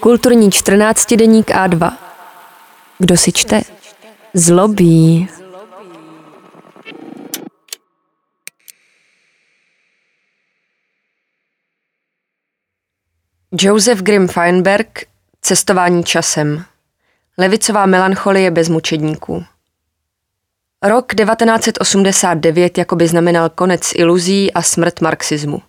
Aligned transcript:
Kulturní 0.00 0.50
14 0.50 1.14
deník 1.14 1.50
A2. 1.50 1.96
Kdo 2.98 3.16
si 3.16 3.32
čte? 3.32 3.62
Zlobí. 4.34 5.28
Joseph 13.52 14.02
Grimm 14.02 14.28
Feinberg 14.28 15.04
Cestování 15.40 16.04
časem. 16.04 16.64
Levicová 17.38 17.86
melancholie 17.86 18.50
bez 18.50 18.68
mučedníků. 18.68 19.44
Rok 20.82 21.14
1989 21.14 22.78
jako 22.78 22.96
by 22.96 23.08
znamenal 23.08 23.48
konec 23.48 23.92
iluzí 23.94 24.52
a 24.52 24.62
smrt 24.62 25.00
marxismu. 25.00 25.62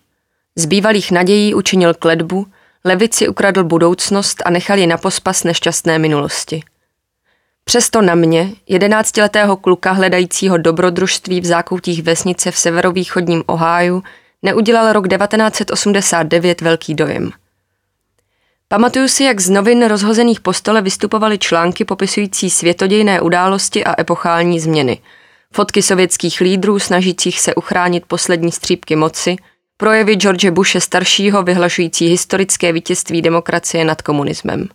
Z 0.56 0.66
bývalých 0.66 1.12
nadějí 1.12 1.54
učinil 1.54 1.94
kledbu, 1.94 2.48
levici 2.86 3.28
ukradl 3.28 3.64
budoucnost 3.64 4.42
a 4.46 4.50
nechal 4.50 4.78
ji 4.78 4.88
na 4.88 4.98
pospas 4.98 5.44
nešťastné 5.44 6.00
minulosti. 6.00 6.64
Přesto 7.64 8.02
na 8.02 8.16
mě, 8.16 8.50
jedenáctiletého 8.68 9.58
kluka 9.58 9.92
hledajícího 9.92 10.58
dobrodružství 10.58 11.42
v 11.42 11.46
zákoutích 11.46 12.04
vesnice 12.04 12.52
v 12.52 12.58
severovýchodním 12.58 13.44
Oháju, 13.46 14.04
neudělal 14.42 14.94
rok 14.94 15.08
1989 15.08 16.62
velký 16.62 16.96
dojem. 16.96 17.32
Pamatuju 18.68 19.08
si, 19.08 19.24
jak 19.24 19.40
z 19.40 19.50
novin 19.50 19.86
rozhozených 19.86 20.40
po 20.40 20.54
stole 20.54 20.82
vystupovaly 20.82 21.38
články 21.38 21.86
popisující 21.86 22.50
světodějné 22.50 23.22
události 23.22 23.84
a 23.84 24.02
epochální 24.02 24.60
změny. 24.60 25.00
Fotky 25.54 25.82
sovětských 25.82 26.42
lídrů 26.42 26.80
snažících 26.80 27.40
se 27.40 27.56
uchránit 27.56 28.04
poslední 28.08 28.52
střípky 28.52 28.96
moci, 28.96 29.36
projevy 29.80 30.16
George 30.16 30.50
Bushe 30.50 30.82
staršího 30.82 31.44
vyhlašující 31.44 32.08
historické 32.08 32.74
vítězství 32.74 33.22
demokracie 33.22 33.86
nad 33.86 34.02
komunismem. 34.02 34.68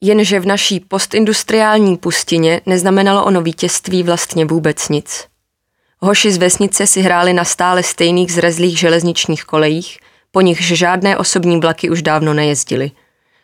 Jenže 0.00 0.40
v 0.40 0.46
naší 0.46 0.80
postindustriální 0.80 1.96
pustině 1.96 2.60
neznamenalo 2.66 3.24
ono 3.24 3.42
vítězství 3.42 4.02
vlastně 4.02 4.44
vůbec 4.44 4.88
nic. 4.88 5.26
Hoši 5.98 6.32
z 6.32 6.38
vesnice 6.38 6.86
si 6.86 7.00
hráli 7.00 7.32
na 7.32 7.44
stále 7.44 7.82
stejných 7.82 8.32
zrezlých 8.32 8.78
železničních 8.78 9.44
kolejích, 9.44 9.98
po 10.30 10.40
nichž 10.40 10.66
žádné 10.66 11.16
osobní 11.16 11.60
vlaky 11.60 11.90
už 11.90 12.02
dávno 12.02 12.34
nejezdily. 12.34 12.90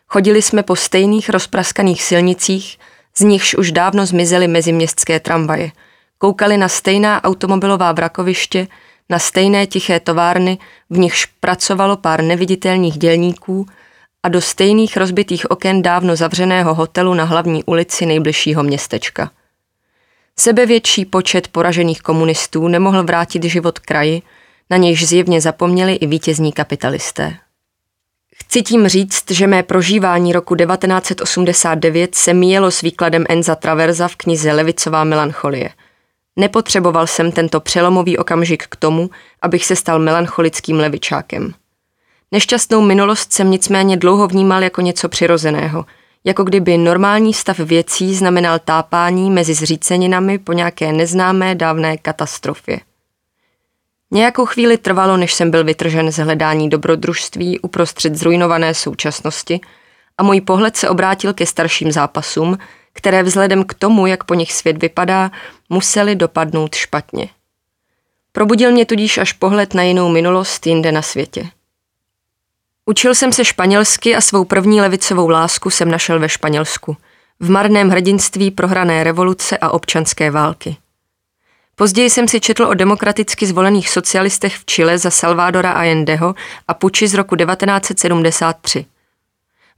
Chodili 0.07 0.41
jsme 0.41 0.63
po 0.63 0.75
stejných 0.75 1.29
rozpraskaných 1.29 2.03
silnicích, 2.03 2.77
z 3.17 3.21
nichž 3.21 3.55
už 3.55 3.71
dávno 3.71 4.05
zmizely 4.05 4.47
meziměstské 4.47 5.19
tramvaje. 5.19 5.71
Koukali 6.17 6.57
na 6.57 6.67
stejná 6.67 7.23
automobilová 7.23 7.91
vrakoviště, 7.91 8.67
na 9.09 9.19
stejné 9.19 9.67
tiché 9.67 9.99
továrny, 9.99 10.57
v 10.89 10.97
nichž 10.97 11.25
pracovalo 11.25 11.97
pár 11.97 12.23
neviditelných 12.23 12.97
dělníků 12.97 13.65
a 14.23 14.29
do 14.29 14.41
stejných 14.41 14.97
rozbitých 14.97 15.51
oken 15.51 15.81
dávno 15.81 16.15
zavřeného 16.15 16.73
hotelu 16.73 17.13
na 17.13 17.23
hlavní 17.23 17.63
ulici 17.63 18.05
nejbližšího 18.05 18.63
městečka. 18.63 19.31
Sebevětší 20.39 21.05
počet 21.05 21.47
poražených 21.47 22.01
komunistů 22.01 22.67
nemohl 22.67 23.03
vrátit 23.03 23.43
život 23.43 23.79
kraji, 23.79 24.21
na 24.69 24.77
nějž 24.77 25.07
zjevně 25.07 25.41
zapomněli 25.41 25.93
i 25.93 26.07
vítězní 26.07 26.51
kapitalisté. 26.51 27.37
Chci 28.43 28.61
tím 28.61 28.87
říct, 28.87 29.31
že 29.31 29.47
mé 29.47 29.63
prožívání 29.63 30.33
roku 30.33 30.55
1989 30.55 32.15
se 32.15 32.33
míjelo 32.33 32.71
s 32.71 32.81
výkladem 32.81 33.25
Enza 33.29 33.55
Traverza 33.55 34.07
v 34.07 34.15
knize 34.15 34.51
Levicová 34.51 35.03
melancholie. 35.03 35.69
Nepotřeboval 36.39 37.07
jsem 37.07 37.31
tento 37.31 37.59
přelomový 37.59 38.17
okamžik 38.17 38.63
k 38.67 38.75
tomu, 38.75 39.09
abych 39.41 39.65
se 39.65 39.75
stal 39.75 39.99
melancholickým 39.99 40.77
levičákem. 40.77 41.53
Nešťastnou 42.31 42.81
minulost 42.81 43.33
jsem 43.33 43.51
nicméně 43.51 43.97
dlouho 43.97 44.27
vnímal 44.27 44.63
jako 44.63 44.81
něco 44.81 45.09
přirozeného, 45.09 45.85
jako 46.23 46.43
kdyby 46.43 46.77
normální 46.77 47.33
stav 47.33 47.59
věcí 47.59 48.15
znamenal 48.15 48.59
tápání 48.59 49.31
mezi 49.31 49.53
zříceninami 49.53 50.37
po 50.37 50.53
nějaké 50.53 50.93
neznámé 50.93 51.55
dávné 51.55 51.97
katastrofě. 51.97 52.79
Nějakou 54.11 54.45
chvíli 54.45 54.77
trvalo, 54.77 55.17
než 55.17 55.33
jsem 55.33 55.51
byl 55.51 55.63
vytržen 55.63 56.11
z 56.11 56.17
hledání 56.17 56.69
dobrodružství 56.69 57.59
uprostřed 57.59 58.15
zrujnované 58.15 58.73
současnosti 58.73 59.59
a 60.17 60.23
můj 60.23 60.41
pohled 60.41 60.77
se 60.77 60.89
obrátil 60.89 61.33
ke 61.33 61.45
starším 61.45 61.91
zápasům, 61.91 62.57
které 62.93 63.23
vzhledem 63.23 63.63
k 63.63 63.73
tomu, 63.73 64.07
jak 64.07 64.23
po 64.23 64.33
nich 64.33 64.53
svět 64.53 64.81
vypadá, 64.81 65.31
museli 65.69 66.15
dopadnout 66.15 66.75
špatně. 66.75 67.29
Probudil 68.31 68.71
mě 68.71 68.85
tudíž 68.85 69.17
až 69.17 69.33
pohled 69.33 69.73
na 69.73 69.83
jinou 69.83 70.09
minulost 70.09 70.67
jinde 70.67 70.91
na 70.91 71.01
světě. 71.01 71.49
Učil 72.85 73.15
jsem 73.15 73.33
se 73.33 73.45
španělsky 73.45 74.15
a 74.15 74.21
svou 74.21 74.45
první 74.45 74.81
levicovou 74.81 75.29
lásku 75.29 75.69
jsem 75.69 75.91
našel 75.91 76.19
ve 76.19 76.29
Španělsku, 76.29 76.97
v 77.39 77.49
marném 77.49 77.89
hrdinství 77.89 78.51
prohrané 78.51 79.03
revoluce 79.03 79.57
a 79.57 79.69
občanské 79.69 80.31
války. 80.31 80.77
Později 81.75 82.09
jsem 82.09 82.27
si 82.27 82.39
četl 82.39 82.63
o 82.63 82.73
demokraticky 82.73 83.45
zvolených 83.45 83.89
socialistech 83.89 84.57
v 84.57 84.65
Chile 84.65 84.97
za 84.97 85.11
Salvadora 85.11 85.71
Allendeho 85.71 86.35
a 86.67 86.73
puči 86.73 87.07
z 87.07 87.13
roku 87.13 87.35
1973. 87.35 88.85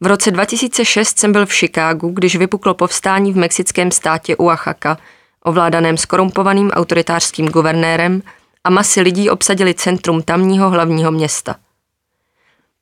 V 0.02 0.06
roce 0.06 0.32
2006 0.32 1.20
jsem 1.20 1.32
byl 1.32 1.46
v 1.46 1.54
Chicagu, 1.54 2.10
když 2.10 2.36
vypuklo 2.36 2.74
povstání 2.74 3.34
v 3.34 3.38
mexickém 3.38 3.92
státě 3.92 4.36
Oaxaca, 4.38 4.98
ovládaném 5.44 5.98
skorumpovaným 5.98 6.70
autoritářským 6.70 7.48
guvernérem 7.48 8.22
a 8.64 8.70
masy 8.70 9.02
lidí 9.02 9.30
obsadili 9.30 9.74
centrum 9.74 10.22
tamního 10.22 10.70
hlavního 10.70 11.12
města. 11.12 11.56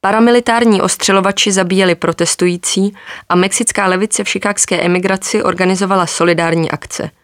Paramilitární 0.01 0.81
ostřelovači 0.81 1.51
zabíjeli 1.51 1.95
protestující 1.95 2.95
a 3.29 3.35
mexická 3.35 3.87
levice 3.87 4.23
v 4.23 4.29
šikákské 4.29 4.81
emigraci 4.81 5.43
organizovala 5.43 6.05
solidární 6.05 6.71
akce– 6.71 7.09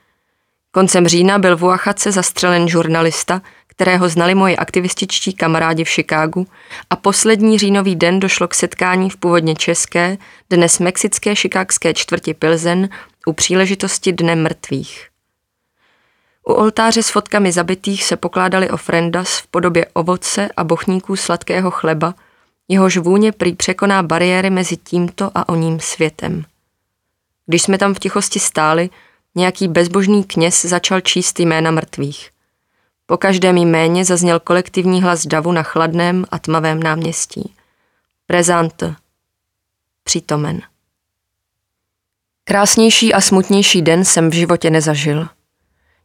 Koncem 0.76 1.08
října 1.08 1.40
byl 1.40 1.58
v 1.58 1.64
Uachace 1.64 2.12
zastřelen 2.12 2.68
žurnalista, 2.68 3.42
kterého 3.68 4.10
znali 4.10 4.36
moji 4.36 4.58
aktivističtí 4.58 5.34
kamarádi 5.34 5.84
v 5.84 5.90
Chicagu 5.90 6.48
a 6.90 6.96
poslední 6.96 7.58
říjnový 7.58 7.96
den 7.96 8.20
došlo 8.20 8.48
k 8.48 8.54
setkání 8.54 9.10
v 9.10 9.18
původně 9.18 9.56
české, 9.56 10.18
dnes 10.50 10.80
mexické 10.80 11.36
šikákské 11.36 11.94
čtvrti 11.94 12.34
Pilzen 12.34 12.90
u 13.26 13.34
příležitosti 13.34 14.12
Dne 14.12 14.36
mrtvých. 14.36 15.13
U 16.50 16.54
oltáře 16.54 17.04
s 17.04 17.10
fotkami 17.10 17.52
zabitých 17.52 18.04
se 18.04 18.18
pokládaly 18.18 18.70
ofrendas 18.70 19.38
v 19.38 19.48
podobě 19.48 19.86
ovoce 19.94 20.50
a 20.58 20.64
bochníků 20.64 21.16
sladkého 21.16 21.72
chleba, 21.72 22.14
jehož 22.68 22.98
vůně 22.98 23.32
prý 23.32 23.56
překoná 23.56 24.04
bariéry 24.04 24.50
mezi 24.50 24.78
tímto 24.78 25.32
a 25.36 25.50
oním 25.50 25.80
světem. 25.80 26.46
Když 27.46 27.62
jsme 27.62 27.78
tam 27.78 27.94
v 27.94 28.00
tichosti 28.00 28.40
stáli, 28.40 28.90
Nějaký 29.36 29.68
bezbožný 29.68 30.24
kněz 30.24 30.66
začal 30.66 31.02
číst 31.02 31.40
jména 31.40 31.72
mrtvých. 31.72 32.30
Po 33.06 33.18
každém 33.18 33.58
jméně 33.58 34.06
zazněl 34.06 34.40
kolektivní 34.40 35.02
hlas 35.02 35.26
davu 35.26 35.52
na 35.52 35.64
chladném 35.64 36.26
a 36.32 36.40
tmavém 36.40 36.84
náměstí. 36.84 37.54
Prezant. 38.28 38.84
Přítomen. 40.04 40.62
Krásnější 42.44 43.14
a 43.14 43.22
smutnější 43.22 43.82
den 43.82 44.06
jsem 44.06 44.30
v 44.30 44.34
životě 44.34 44.70
nezažil. 44.70 45.28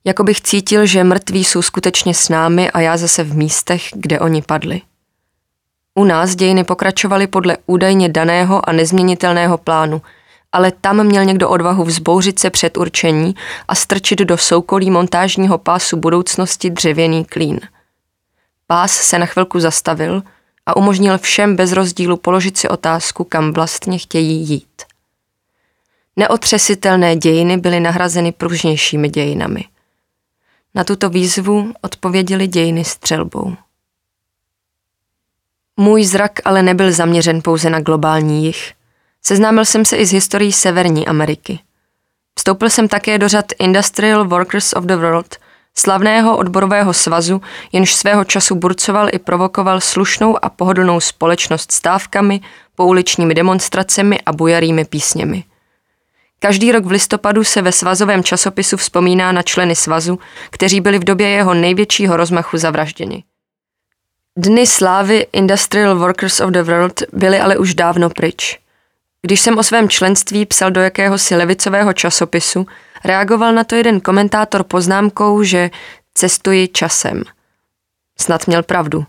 Jako 0.04 0.25
bych 0.25 0.41
cítil, 0.41 0.86
že 0.86 1.04
mrtví 1.04 1.44
jsou 1.44 1.62
skutečně 1.62 2.14
s 2.14 2.28
námi 2.28 2.70
a 2.70 2.81
já 2.81 2.97
zase 2.97 3.25
v 3.25 3.36
místech, 3.36 3.82
kde 3.92 4.20
oni 4.20 4.42
padli. 4.42 4.81
U 5.94 6.04
nás 6.04 6.34
dějiny 6.34 6.64
pokračovaly 6.64 7.26
podle 7.26 7.56
údajně 7.66 8.09
daného 8.09 8.69
a 8.69 8.72
nezměnitelného 8.72 9.59
plánu– 9.59 10.03
ale 10.53 10.72
tam 10.72 11.04
měl 11.04 11.25
někdo 11.25 11.48
odvahu 11.48 11.84
vzbouřit 11.84 12.38
se 12.38 12.50
před 12.50 12.76
určení 12.76 13.34
a 13.69 13.75
strčit 13.75 14.19
do 14.19 14.38
soukolí 14.38 14.91
montážního 14.91 15.59
pásu 15.59 15.97
budoucnosti 15.97 16.70
dřevěný 16.70 17.25
klín. 17.25 17.60
Pás 18.66 18.92
se 18.92 19.19
na 19.19 19.26
chvilku 19.26 19.60
zastavil 19.60 20.22
a 20.66 20.76
umožnil 20.76 21.19
všem 21.19 21.56
bez 21.56 21.72
rozdílu 21.72 22.16
položit 22.16 22.59
si 22.59 22.69
otázku, 22.69 23.25
kam 23.25 23.53
vlastně 23.53 23.98
chtějí 23.98 24.48
jít. 24.48 24.83
Neotřesitelné 26.16 27.16
dějiny 27.16 27.56
byly 27.56 27.80
nahrazeny 27.80 28.33
pružnějšími 28.33 29.09
dějinami. 29.09 29.65
Na 30.78 30.84
tuto 30.84 31.10
výzvu 31.10 31.72
odpověděly 31.83 32.47
dějiny 32.47 32.84
střelbou. 32.84 33.57
Můj 35.77 36.04
zrak 36.04 36.33
ale 36.45 36.63
nebyl 36.63 36.92
zaměřen 36.92 37.42
pouze 37.42 37.71
na 37.71 37.80
globální 37.80 38.45
jich– 38.45 38.72
Seznámil 39.22 39.65
jsem 39.65 39.84
se 39.84 39.97
i 39.97 40.07
s 40.07 40.13
historií 40.13 40.53
Severní 40.53 41.07
Ameriky. 41.07 41.59
Vstoupil 42.39 42.71
jsem 42.71 42.89
také 42.89 43.19
do 43.19 43.28
řad 43.28 43.45
Industrial 43.59 44.28
Workers 44.28 44.72
of 44.72 44.84
the 44.84 44.97
World, 44.97 45.36
slavného 45.75 46.36
odborového 46.36 46.95
svazu, 46.95 47.42
jenž 47.72 47.95
svého 47.95 48.24
času 48.24 48.54
burcoval 48.54 49.09
i 49.13 49.19
provokoval 49.19 49.81
slušnou 49.81 50.45
a 50.45 50.48
pohodlnou 50.48 51.01
společnost 51.01 51.72
stávkami, 51.72 52.41
pouličními 52.74 53.34
demonstracemi 53.34 54.19
a 54.27 54.33
bujarými 54.33 54.84
písněmi. 54.84 55.45
Každý 56.38 56.72
rok 56.72 56.84
v 56.84 56.90
listopadu 56.90 57.44
se 57.44 57.62
ve 57.62 57.72
svazovém 57.72 58.24
časopisu 58.24 58.76
vzpomíná 58.76 59.32
na 59.32 59.42
členy 59.42 59.76
svazu, 59.76 60.18
kteří 60.50 60.80
byli 60.80 60.98
v 60.98 61.04
době 61.04 61.28
jeho 61.28 61.54
největšího 61.54 62.16
rozmachu 62.16 62.56
zavražděni. 62.56 63.24
Dny 64.36 64.66
slávy 64.66 65.26
Industrial 65.32 65.98
Workers 65.98 66.40
of 66.40 66.50
the 66.50 66.62
World 66.62 67.02
byly 67.12 67.40
ale 67.40 67.58
už 67.58 67.74
dávno 67.74 68.10
pryč– 68.10 68.58
Když 69.22 69.40
jsem 69.40 69.58
o 69.58 69.62
svém 69.62 69.88
členství 69.88 70.46
psal 70.46 70.70
do 70.70 70.80
jakéhosi 70.80 71.36
levicového 71.36 71.92
časopisu, 71.92 72.66
reagoval 73.04 73.52
na 73.52 73.64
to 73.64 73.74
jeden 73.74 74.00
komentátor 74.00 74.64
poznámkou, 74.64 75.42
že 75.42 75.70
cestuji 76.14 76.68
časem. 76.68 77.22
Snad 78.20 78.46
měl 78.46 78.62
pravdu. 78.62 79.04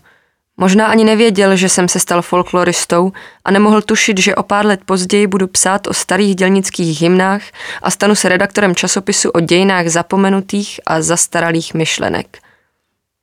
Možná 0.56 0.86
ani 0.86 1.04
nevěděl, 1.04 1.56
že 1.56 1.68
jsem 1.68 1.88
se 1.88 2.00
stal 2.00 2.22
folkloristou 2.22 3.12
a 3.44 3.50
nemohl 3.50 3.82
tušit, 3.82 4.18
že 4.18 4.34
o 4.34 4.42
pár 4.42 4.66
let 4.66 4.80
později 4.84 5.26
budu 5.26 5.48
psát 5.48 5.86
o 5.86 5.94
starých 5.94 6.34
dělnických 6.34 7.00
hymnách 7.00 7.42
a 7.82 7.90
stanu 7.90 8.14
se 8.14 8.28
redaktorem 8.28 8.74
časopisu 8.74 9.30
o 9.30 9.40
dějinách 9.40 9.88
zapomenutých 9.88 10.80
a 10.86 11.02
zastaralých 11.02 11.74
myšlenek. 11.74 12.38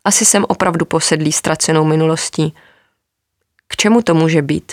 Asi 0.04 0.26
jsem 0.26 0.46
opravdu 0.48 0.86
posedlý 0.86 1.32
ztracenou 1.32 1.86
minulostí. 1.86 2.54
K 3.68 3.76
čemu 3.76 4.02
to 4.02 4.14
může 4.14 4.42
být? 4.42 4.72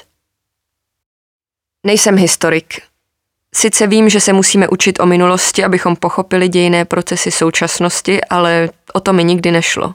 Nejsem 1.87 2.17
historik. 2.17 2.83
Sice 3.55 3.87
vím, 3.87 4.09
že 4.09 4.21
se 4.21 4.33
musíme 4.33 4.69
učit 4.69 5.01
o 5.01 5.07
minulosti, 5.07 5.65
abychom 5.65 5.97
pochopili 5.97 6.49
dějinné 6.49 6.85
procesy 6.85 7.31
současnosti, 7.31 8.25
ale 8.25 8.71
o 8.93 9.01
to 9.01 9.13
mi 9.13 9.25
nikdy 9.25 9.51
nešlo. 9.51 9.95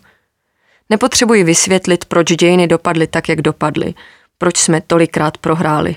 Nepotřebuji 0.89 1.43
vysvětlit, 1.43 2.05
proč 2.05 2.27
dějiny 2.27 2.67
dopadly 2.67 3.07
tak, 3.07 3.29
jak 3.29 3.41
dopadly, 3.41 3.93
proč 4.37 4.57
jsme 4.57 4.81
tolikrát 4.81 5.37
prohráli. 5.37 5.95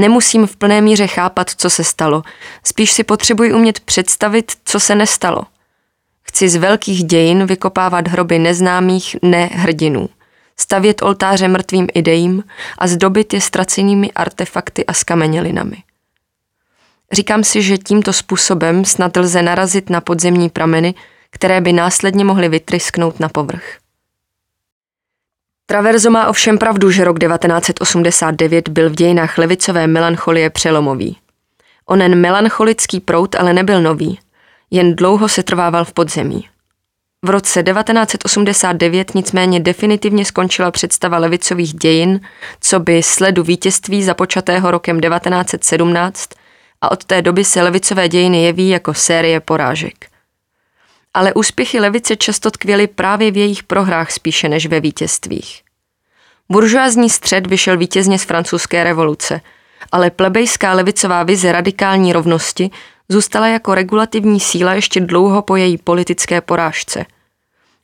Nemusím 0.00 0.46
v 0.46 0.56
plné 0.56 0.80
míře 0.80 1.06
chápat, 1.06 1.50
co 1.50 1.70
se 1.70 1.84
stalo, 1.84 2.22
spíš 2.64 2.92
si 2.92 3.04
potřebuji 3.04 3.52
umět 3.54 3.80
představit, 3.80 4.52
co 4.64 4.80
se 4.80 4.94
nestalo. 4.94 5.42
Chci 6.22 6.48
z 6.48 6.56
velkých 6.56 7.04
dějin 7.04 7.46
vykopávat 7.46 8.08
hroby 8.08 8.38
neznámých 8.38 9.16
nehrdinů– 9.22 10.08
stavět 10.56 11.02
oltáře 11.02 11.48
mrtvým 11.48 11.88
idejím 11.94 12.44
a 12.78 12.86
zdobit 12.86 13.34
je 13.34 13.40
ztracenými 13.40 14.12
artefakty 14.12 14.86
a 14.86 14.92
skamenělinami. 14.92 15.76
Říkám 17.12 17.44
si, 17.44 17.62
že 17.62 17.78
tímto 17.78 18.12
způsobem 18.12 18.84
snad 18.84 19.16
lze 19.16 19.42
narazit 19.42 19.90
na 19.90 20.00
podzemní 20.00 20.50
prameny, 20.50 20.94
které 21.30 21.60
by 21.60 21.72
následně 21.72 22.24
mohly 22.24 22.48
vytrysknout 22.48 23.20
na 23.20 23.28
povrch. 23.28 23.81
Traverzo 25.72 26.10
má 26.10 26.28
ovšem 26.28 26.58
pravdu, 26.58 26.90
že 26.90 27.04
rok 27.04 27.18
1989 27.18 28.68
byl 28.68 28.90
v 28.90 28.94
dějinách 28.94 29.38
levicové 29.38 29.86
melancholie 29.86 30.50
přelomový. 30.50 31.16
Onen 31.86 32.14
melancholický 32.14 33.00
prout 33.00 33.34
ale 33.34 33.52
nebyl 33.52 33.82
nový, 33.82 34.18
jen 34.70 34.96
dlouho 34.96 35.28
se 35.28 35.42
trvával 35.42 35.84
v 35.84 35.92
podzemí. 35.92 36.48
V 37.24 37.30
roce 37.30 37.62
1989 37.62 39.14
nicméně 39.14 39.60
definitivně 39.60 40.24
skončila 40.24 40.70
představa 40.70 41.18
levicových 41.18 41.74
dějin, 41.74 42.20
co 42.60 42.80
by 42.80 43.02
sledu 43.02 43.42
vítězství 43.42 44.02
započatého 44.02 44.70
rokem 44.70 45.00
1917 45.00 46.28
a 46.80 46.90
od 46.90 47.04
té 47.04 47.22
doby 47.22 47.44
se 47.44 47.62
levicové 47.62 48.08
dějiny 48.08 48.44
jeví 48.44 48.68
jako 48.68 48.94
série 48.94 49.40
porážek. 49.40 50.11
Ale 51.14 51.34
úspěchy 51.34 51.80
levice 51.80 52.16
často 52.16 52.50
tkvěly 52.50 52.86
právě 52.86 53.30
v 53.30 53.36
jejich 53.36 53.62
prohrách 53.62 54.10
spíše 54.10 54.48
než 54.48 54.66
ve 54.66 54.80
vítězstvích. 54.80 55.62
Buržoázní 56.48 57.10
střed 57.10 57.46
vyšel 57.46 57.76
vítězně 57.76 58.18
z 58.18 58.24
francouzské 58.24 58.84
revoluce, 58.84 59.40
ale 59.92 60.10
plebejská 60.10 60.72
levicová 60.72 61.22
vize 61.22 61.52
radikální 61.52 62.12
rovnosti 62.12 62.70
zůstala 63.08 63.46
jako 63.46 63.74
regulativní 63.74 64.40
síla 64.40 64.74
ještě 64.74 65.00
dlouho 65.00 65.42
po 65.42 65.56
její 65.56 65.78
politické 65.78 66.40
porážce. 66.40 67.06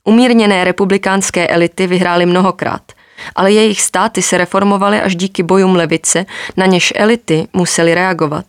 Umírněné 0.04 0.64
republikánské 0.64 1.48
elity 1.48 1.86
vyhrály 1.86 2.26
mnohokrát, 2.26 2.92
ale 3.36 3.52
jejich 3.52 3.80
státy 3.82 4.22
se 4.22 4.38
reformovaly 4.38 5.00
až 5.00 5.16
díky 5.16 5.42
bojům 5.42 5.76
levice, 5.76 6.26
na 6.56 6.66
něž 6.66 6.92
elity 6.96 7.48
musely 7.52 7.94
reagovat. 7.94 8.46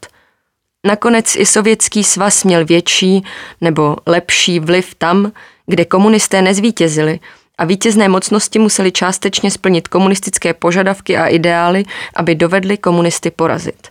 Nakonec 0.87 1.35
i 1.35 1.45
sovětský 1.45 2.03
svaz 2.03 2.43
měl 2.43 2.65
větší 2.65 3.23
nebo 3.61 3.95
lepší 4.05 4.59
vliv 4.59 4.95
tam, 4.95 5.31
kde 5.65 5.85
komunisté 5.85 6.41
nezvítězili 6.41 7.19
a 7.57 7.65
vítězné 7.65 8.09
mocnosti 8.09 8.59
museli 8.59 8.91
částečně 8.91 9.51
splnit 9.51 9.87
komunistické 9.87 10.53
požadavky 10.53 11.17
a 11.17 11.27
ideály, 11.27 11.83
aby 12.15 12.35
dovedli 12.35 12.77
komunisty 12.77 13.31
porazit. 13.31 13.87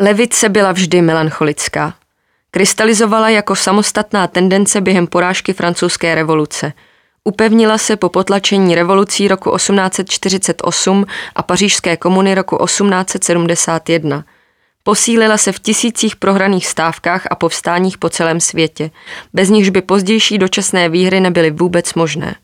Levice 0.00 0.48
byla 0.48 0.72
vždy 0.72 1.02
melancholická. 1.02 1.94
Krystalizovala 2.50 3.28
jako 3.28 3.56
samostatná 3.56 4.26
tendence 4.26 4.80
během 4.80 5.06
porážky 5.06 5.52
francouzské 5.52 6.14
revoluce. 6.14 6.72
Upevnila 7.24 7.78
se 7.78 7.96
po 7.96 8.08
potlačení 8.08 8.74
revolucí 8.74 9.28
roku 9.28 9.56
1848 9.56 11.06
a 11.34 11.42
pařížské 11.42 11.96
komuny 11.96 12.34
roku 12.34 12.58
1871. 12.64 14.24
Posílila 14.82 15.38
se 15.38 15.52
v 15.52 15.58
tisících 15.58 16.16
prohraných 16.16 16.66
stávkách 16.66 17.26
a 17.30 17.34
povstáních 17.34 17.98
po 17.98 18.08
celém 18.08 18.40
světě, 18.40 18.90
bez 19.32 19.48
nichž 19.48 19.68
by 19.68 19.82
pozdější 19.82 20.38
dočasné 20.38 20.88
výhry 20.88 21.20
nebyly 21.20 21.50
vůbec 21.50 21.94
možné. 21.94 22.34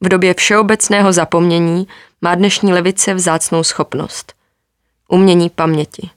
V 0.00 0.08
době 0.08 0.34
všeobecného 0.34 1.12
zapomnění 1.12 1.88
má 2.22 2.34
dnešní 2.34 2.72
levice 2.72 3.14
vzácnou 3.14 3.64
schopnost. 3.64 4.34
Umění 5.08 5.50
paměti. 5.50 6.10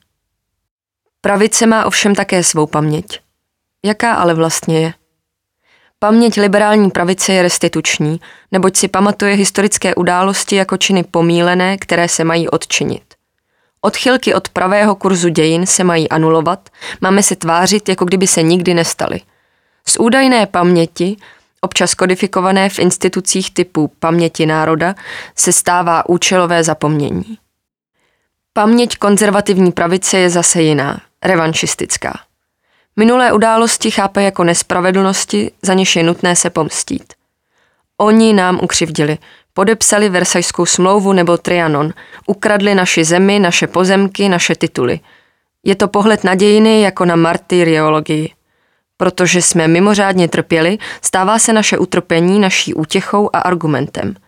Pravice 1.22 1.66
má 1.66 1.86
ovšem 1.86 2.16
také 2.16 2.44
svou 2.44 2.68
paměť. 2.68 3.20
Jaká 3.86 4.14
ale 4.14 4.34
vlastně 4.34 4.80
je? 4.80 4.94
Paměť 6.00 6.40
liberální 6.40 6.92
pravice 6.92 7.34
je 7.34 7.42
restituční, 7.42 8.22
neboť 8.52 8.78
si 8.78 8.88
pamatuje 8.88 9.36
historické 9.36 9.96
události 9.96 10.56
jako 10.56 10.78
činy 10.78 11.04
pomílené, 11.04 11.78
které 11.78 12.08
se 12.08 12.24
mají 12.24 12.50
odčinit. 12.50 13.09
Odchylky 13.82 14.34
od 14.34 14.50
pravého 14.50 14.96
kurzu 14.96 15.30
dějin 15.30 15.66
se 15.66 15.84
mají 15.84 16.10
anulovat, 16.10 16.70
máme 17.02 17.24
se 17.24 17.36
tvářit, 17.36 17.90
jako 17.90 18.06
kdyby 18.06 18.28
se 18.28 18.42
nikdy 18.42 18.74
nestaly. 18.74 19.22
Z 19.88 20.00
údajné 20.00 20.46
paměti, 20.46 21.18
občas 21.62 21.94
kodifikované 21.94 22.70
v 22.70 22.80
institucích 22.80 23.54
typu 23.54 23.92
paměti 24.00 24.46
národa, 24.46 24.96
se 25.36 25.54
stává 25.54 26.10
účelové 26.10 26.64
zapomnění. 26.64 27.38
Paměť 28.54 28.98
konzervativní 28.98 29.72
pravice 29.72 30.18
je 30.18 30.30
zase 30.30 30.62
jiná 30.62 31.02
revanšistická. 31.24 32.20
Minulé 32.96 33.34
události 33.34 33.92
chápe 33.92 34.24
jako 34.24 34.44
nespravedlnosti, 34.44 35.52
za 35.62 35.74
něž 35.74 35.96
je 35.96 36.04
nutné 36.04 36.36
se 36.36 36.50
pomstít. 36.50 37.14
Oni 37.98 38.34
nám 38.34 38.60
ukřivdili, 38.64 39.18
podepsali 39.60 40.10
Versajskou 40.10 40.66
smlouvu 40.66 41.14
nebo 41.14 41.38
Trianon, 41.38 41.94
ukradli 42.28 42.76
naši 42.76 43.04
zemi, 43.04 43.40
naše 43.40 43.68
pozemky, 43.68 44.30
naše 44.30 44.56
tituly. 44.56 45.00
Je 45.64 45.76
to 45.76 45.88
pohled 45.88 46.24
na 46.24 46.36
dějiny 46.36 46.82
jako 46.82 47.06
na 47.06 47.16
martyriologii. 47.16 48.30
Protože 48.98 49.42
jsme 49.42 49.68
mimořádně 49.68 50.28
trpěli, 50.28 50.78
stává 51.02 51.40
se 51.40 51.54
naše 51.54 51.78
utrpení 51.78 52.40
naší 52.40 52.74
útěchou 52.74 53.30
a 53.34 53.40
argumentem– 53.40 54.16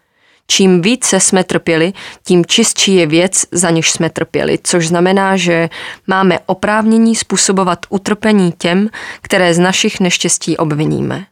Čím 0.47 0.81
více 0.81 1.19
jsme 1.19 1.43
trpěli, 1.43 1.93
tím 2.23 2.45
čistší 2.45 2.95
je 2.95 3.07
věc, 3.07 3.45
za 3.51 3.69
niž 3.69 3.91
jsme 3.91 4.09
trpěli, 4.09 4.59
což 4.63 4.87
znamená, 4.87 5.37
že 5.37 5.69
máme 6.07 6.39
oprávnění 6.45 7.15
způsobovat 7.15 7.79
utrpení 7.89 8.51
těm, 8.57 8.89
které 9.21 9.53
z 9.53 9.59
našich 9.59 9.99
neštěstí 9.99 10.57
obviníme. 10.57 11.25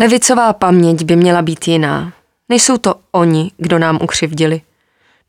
Levicová 0.00 0.52
paměť 0.52 1.04
by 1.04 1.16
měla 1.16 1.42
být 1.42 1.68
jiná. 1.68 2.12
Nejsou 2.48 2.78
to 2.78 2.94
oni, 3.12 3.50
kdo 3.56 3.78
nám 3.78 3.98
ukřivdili. 4.02 4.60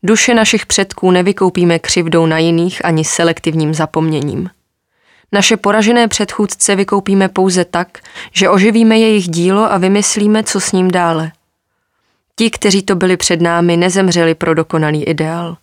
Duše 0.02 0.34
našich 0.34 0.66
předků 0.66 1.10
nevykoupíme 1.10 1.78
křivdou 1.78 2.26
na 2.26 2.38
jiných 2.38 2.84
ani 2.84 3.04
selektivním 3.04 3.74
zapomněním. 3.74 4.50
Naše 5.32 5.56
poražené 5.56 6.08
předchůdce 6.08 6.76
vykoupíme 6.76 7.28
pouze 7.28 7.64
tak, 7.64 7.88
že 8.32 8.48
oživíme 8.48 8.98
jejich 8.98 9.28
dílo 9.28 9.72
a 9.72 9.78
vymyslíme, 9.78 10.42
co 10.42 10.60
s 10.60 10.72
ním 10.72 10.90
dále– 10.90 11.32
Ti, 12.36 12.50
kteří 12.50 12.82
to 12.82 12.94
byli 12.94 13.16
před 13.16 13.40
námi, 13.40 13.76
nezemřeli 13.76 14.34
pro 14.34 14.54
dokonalý 14.54 15.04
ideál. 15.04 15.56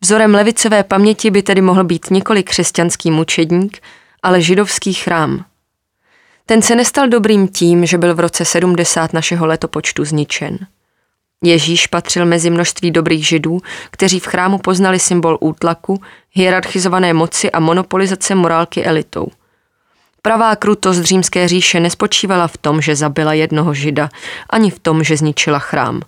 Vzorem 0.00 0.34
levicové 0.34 0.84
paměti 0.84 1.30
by 1.30 1.42
tedy 1.42 1.60
mohl 1.60 1.84
být 1.84 2.10
nikoli 2.10 2.42
křesťanský 2.42 3.10
mučedník, 3.10 3.78
ale 4.22 4.42
židovský 4.42 4.94
chrám. 4.94 5.44
Ten 6.50 6.62
se 6.62 6.76
nestal 6.76 7.08
dobrým 7.08 7.48
tím, 7.48 7.86
že 7.86 7.98
byl 7.98 8.14
v 8.14 8.20
roce 8.20 8.44
70 8.44 9.12
našeho 9.12 9.46
letopočtu 9.46 10.04
zničen. 10.04 10.58
Ježíš 11.44 11.86
patřil 11.86 12.26
mezi 12.26 12.50
množství 12.50 12.90
dobrých 12.90 13.26
židů, 13.26 13.60
kteří 13.90 14.20
v 14.20 14.26
chrámu 14.26 14.58
poznali 14.58 14.98
symbol 14.98 15.38
útlaku, 15.40 16.02
hierarchizované 16.32 17.12
moci 17.12 17.50
a 17.50 17.60
monopolizace 17.60 18.34
morálky 18.34 18.84
elitou– 18.84 19.28
Pravá 20.22 20.56
krutost 20.56 21.02
římské 21.02 21.48
říše 21.48 21.80
nespočívala 21.80 22.46
v 22.48 22.56
tom, 22.56 22.80
že 22.80 22.96
zabila 22.96 23.32
jednoho 23.32 23.74
žida, 23.74 24.10
ani 24.50 24.70
v 24.70 24.78
tom, 24.78 25.04
že 25.04 25.16
zničila 25.16 25.58
chrám. 25.58 26.02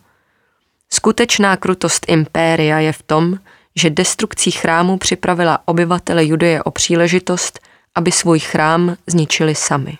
Skutečná 0.92 1.56
krutost 1.56 2.06
impéria 2.08 2.78
je 2.78 2.92
v 2.92 3.02
tom, 3.02 3.38
že 3.76 3.90
destrukcí 3.90 4.50
chrámu 4.50 4.98
připravila 4.98 5.58
obyvatele 5.64 6.24
Judeje 6.24 6.62
o 6.62 6.70
příležitost, 6.70 7.60
aby 7.94 8.12
svůj 8.12 8.38
chrám 8.38 8.96
zničili 9.06 9.54
sami. 9.54 9.98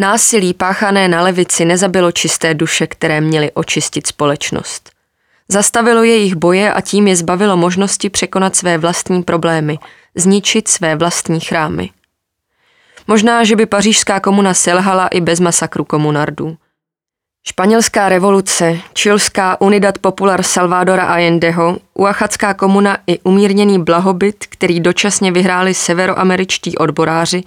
Násilí 0.00 0.54
páchané 0.54 1.08
na 1.08 1.22
levici 1.22 1.64
nezabilo 1.64 2.12
čisté 2.12 2.54
duše, 2.54 2.86
které 2.86 3.20
měly 3.20 3.50
očistit 3.52 4.06
společnost. 4.06 4.90
Zastavilo 5.48 6.02
jejich 6.02 6.34
boje 6.34 6.72
a 6.72 6.80
tím 6.80 7.08
je 7.08 7.16
zbavilo 7.16 7.56
možnosti 7.56 8.10
překonat 8.10 8.56
své 8.56 8.78
vlastní 8.78 9.22
problémy, 9.22 9.78
zničit 10.14 10.68
své 10.68 10.96
vlastní 10.96 11.40
chrámy. 11.40 11.90
Možná, 13.06 13.44
že 13.44 13.56
by 13.56 13.66
pařížská 13.66 14.20
komuna 14.20 14.54
selhala 14.54 15.08
i 15.08 15.20
bez 15.20 15.40
masakru 15.40 15.84
komunardů. 15.84 16.56
Španělská 17.46 18.08
revoluce, 18.08 18.78
čilská 18.94 19.60
Unidad 19.60 19.98
Popular 19.98 20.42
Salvadora 20.42 21.04
Allendeho, 21.04 21.78
uachatská 21.94 22.54
komuna 22.54 22.98
i 23.06 23.18
umírněný 23.18 23.84
blahobyt, 23.84 24.46
který 24.48 24.80
dočasně 24.80 25.32
vyhráli 25.32 25.74
severoameričtí 25.74 26.78
odboráři, 26.78 27.42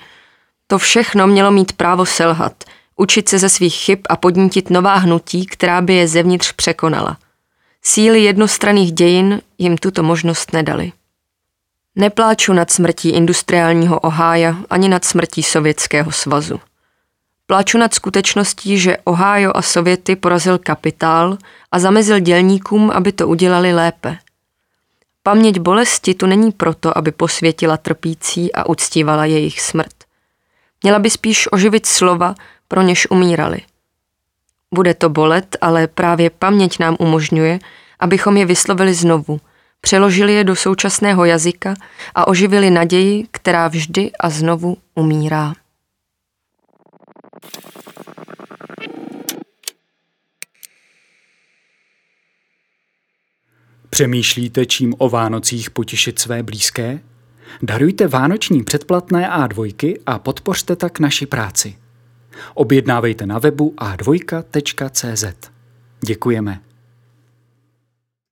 to 0.67 0.77
všechno 0.77 1.27
mělo 1.27 1.51
mít 1.51 1.73
právo 1.73 2.05
selhat, 2.05 2.63
učit 2.95 3.29
se 3.29 3.39
ze 3.39 3.49
svých 3.49 3.75
chyb 3.75 3.99
a 4.09 4.15
podnítit 4.15 4.69
nová 4.69 4.95
hnutí, 4.95 5.45
která 5.45 5.81
by 5.81 5.93
je 5.93 6.07
zevnitř 6.07 6.51
překonala. 6.51 7.17
Síly 7.81 8.23
jednostranných 8.23 8.91
dějin 8.91 9.41
jim 9.57 9.77
tuto 9.77 10.03
možnost 10.03 10.53
nedali. 10.53 10.91
Nepláču 11.95 12.53
nad 12.53 12.71
smrtí 12.71 13.09
industriálního 13.09 13.99
Ohája 13.99 14.57
ani 14.69 14.89
nad 14.89 15.05
smrtí 15.05 15.43
Sovětského 15.43 16.11
svazu. 16.11 16.59
Pláču 17.47 17.77
nad 17.77 17.93
skutečností, 17.93 18.77
že 18.77 18.97
Ohio 18.97 19.51
a 19.55 19.61
Sověty 19.61 20.15
porazil 20.15 20.57
kapitál 20.57 21.37
a 21.71 21.79
zamezil 21.79 22.19
dělníkům, 22.19 22.91
aby 22.91 23.11
to 23.11 23.27
udělali 23.27 23.73
lépe. 23.73 24.17
Paměť 25.23 25.59
bolesti 25.59 26.13
tu 26.13 26.25
není 26.25 26.51
proto, 26.51 26.97
aby 26.97 27.11
posvětila 27.11 27.77
trpící 27.77 28.53
a 28.53 28.69
uctívala 28.69 29.25
jejich 29.25 29.61
smrt. 29.61 30.02
Měla 30.83 30.99
by 30.99 31.09
spíš 31.09 31.51
oživit 31.51 31.85
slova, 31.85 32.35
pro 32.67 32.81
něž 32.81 33.07
umírali. 33.09 33.61
Bude 34.73 34.93
to 34.93 35.09
bolet, 35.09 35.57
ale 35.61 35.87
právě 35.87 36.29
paměť 36.29 36.79
nám 36.79 36.97
umožňuje, 36.99 37.59
abychom 37.99 38.37
je 38.37 38.45
vyslovili 38.45 38.93
znovu, 38.93 39.41
přeložili 39.81 40.33
je 40.33 40.43
do 40.43 40.55
současného 40.55 41.25
jazyka 41.25 41.73
a 42.15 42.27
oživili 42.27 42.69
naději, 42.69 43.27
která 43.31 43.67
vždy 43.67 44.11
a 44.19 44.29
znovu 44.29 44.77
umírá. 44.95 45.53
Přemýšlíte, 53.89 54.65
čím 54.65 54.93
o 54.97 55.09
Vánocích 55.09 55.69
potěšit 55.71 56.19
své 56.19 56.43
blízké? 56.43 56.99
Darujte 57.61 58.07
vánoční 58.07 58.63
předplatné 58.63 59.29
A2 59.29 59.95
a 60.05 60.19
podpořte 60.19 60.75
tak 60.75 60.99
naši 60.99 61.25
práci. 61.25 61.75
Objednávejte 62.53 63.25
na 63.25 63.39
webu 63.39 63.73
a2.cz. 63.77 65.51
Děkujeme. 66.05 66.59